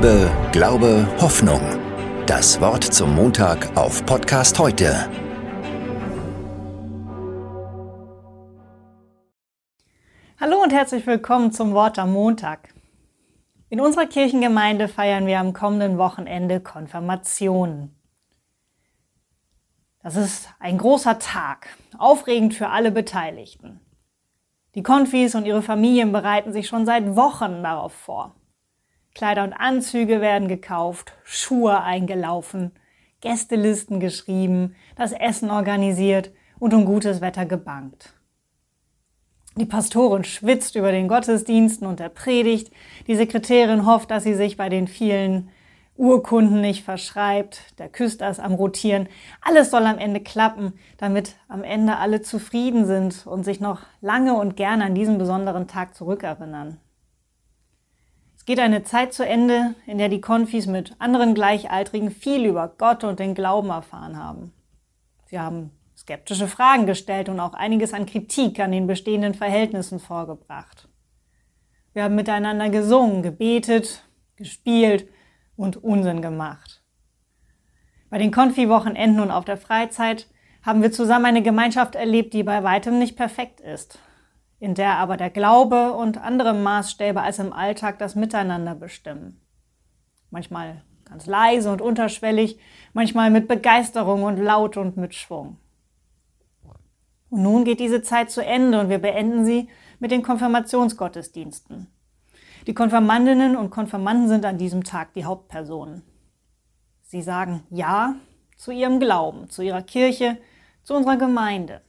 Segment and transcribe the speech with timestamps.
[0.00, 1.60] Liebe, Glaube, Hoffnung.
[2.24, 4.94] Das Wort zum Montag auf Podcast heute.
[10.40, 12.72] Hallo und herzlich willkommen zum Wort am Montag.
[13.70, 17.96] In unserer Kirchengemeinde feiern wir am kommenden Wochenende Konfirmation.
[20.04, 23.80] Das ist ein großer Tag, aufregend für alle Beteiligten.
[24.76, 28.37] Die Konfis und ihre Familien bereiten sich schon seit Wochen darauf vor.
[29.18, 32.70] Kleider und Anzüge werden gekauft, Schuhe eingelaufen,
[33.20, 38.14] Gästelisten geschrieben, das Essen organisiert und um gutes Wetter gebankt.
[39.56, 42.72] Die Pastorin schwitzt über den Gottesdiensten und der Predigt.
[43.08, 45.50] Die Sekretärin hofft, dass sie sich bei den vielen
[45.96, 47.76] Urkunden nicht verschreibt.
[47.80, 49.08] Der Küster ist am Rotieren.
[49.40, 54.34] Alles soll am Ende klappen, damit am Ende alle zufrieden sind und sich noch lange
[54.34, 56.78] und gerne an diesen besonderen Tag zurückerinnern
[58.48, 63.04] geht eine Zeit zu Ende, in der die Konfis mit anderen Gleichaltrigen viel über Gott
[63.04, 64.54] und den Glauben erfahren haben.
[65.26, 70.88] Sie haben skeptische Fragen gestellt und auch einiges an Kritik an den bestehenden Verhältnissen vorgebracht.
[71.92, 74.02] Wir haben miteinander gesungen, gebetet,
[74.36, 75.10] gespielt
[75.54, 76.82] und Unsinn gemacht.
[78.08, 80.26] Bei den Konfi-Wochenenden und auf der Freizeit
[80.62, 83.98] haben wir zusammen eine Gemeinschaft erlebt, die bei weitem nicht perfekt ist
[84.60, 89.40] in der aber der Glaube und andere Maßstäbe als im Alltag das Miteinander bestimmen.
[90.30, 92.58] Manchmal ganz leise und unterschwellig,
[92.92, 95.58] manchmal mit Begeisterung und laut und mit Schwung.
[97.30, 101.88] Und nun geht diese Zeit zu Ende und wir beenden sie mit den Konfirmationsgottesdiensten.
[102.66, 106.02] Die Konfirmandinnen und Konfirmanden sind an diesem Tag die Hauptpersonen.
[107.02, 108.16] Sie sagen Ja
[108.56, 110.36] zu ihrem Glauben, zu ihrer Kirche,
[110.82, 111.80] zu unserer Gemeinde.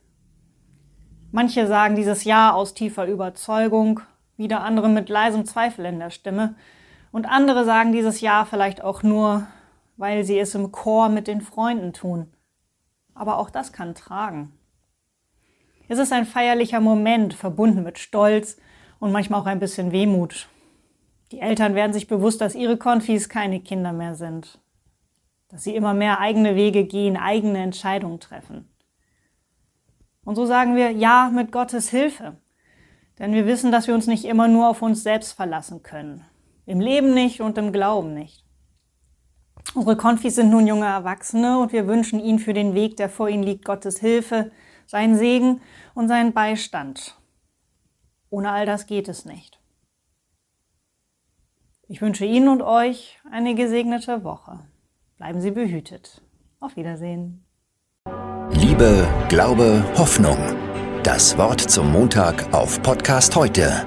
[1.31, 3.99] Manche sagen dieses Ja aus tiefer Überzeugung,
[4.35, 6.55] wieder andere mit leisem Zweifel in der Stimme
[7.11, 9.45] und andere sagen dieses Ja vielleicht auch nur,
[9.95, 12.33] weil sie es im Chor mit den Freunden tun.
[13.13, 14.53] Aber auch das kann tragen.
[15.87, 18.57] Es ist ein feierlicher Moment, verbunden mit Stolz
[18.99, 20.47] und manchmal auch ein bisschen Wehmut.
[21.31, 24.59] Die Eltern werden sich bewusst, dass ihre Konfis keine Kinder mehr sind,
[25.49, 28.68] dass sie immer mehr eigene Wege gehen, eigene Entscheidungen treffen.
[30.23, 32.37] Und so sagen wir Ja mit Gottes Hilfe.
[33.17, 36.25] Denn wir wissen, dass wir uns nicht immer nur auf uns selbst verlassen können.
[36.65, 38.45] Im Leben nicht und im Glauben nicht.
[39.73, 43.29] Unsere Konfis sind nun junge Erwachsene und wir wünschen ihnen für den Weg, der vor
[43.29, 44.51] ihnen liegt, Gottes Hilfe,
[44.87, 45.61] seinen Segen
[45.93, 47.19] und seinen Beistand.
[48.29, 49.59] Ohne all das geht es nicht.
[51.87, 54.59] Ich wünsche Ihnen und euch eine gesegnete Woche.
[55.17, 56.21] Bleiben Sie behütet.
[56.59, 57.43] Auf Wiedersehen.
[58.51, 60.37] Liebe, Glaube, Hoffnung.
[61.03, 63.85] Das Wort zum Montag auf Podcast heute